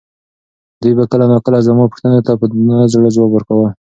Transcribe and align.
دوی 0.81 0.93
به 0.97 1.03
کله 1.11 1.25
ناکله 1.31 1.59
زما 1.67 1.83
پوښتنو 1.91 2.19
ته 2.25 2.31
په 2.39 2.45
نه 2.67 2.77
زړه 2.93 3.09
ځواب 3.15 3.31
ورکاوه. 3.33 3.69